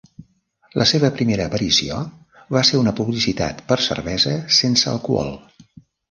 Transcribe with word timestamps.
La 0.81 0.85
seva 0.91 1.09
primera 1.17 1.43
aparició 1.49 1.99
va 2.57 2.63
ser 2.69 2.79
una 2.83 2.93
publicitat 2.99 3.61
per 3.73 3.77
cervesa 3.89 4.33
sense 4.61 4.89
alcohol. 4.93 5.29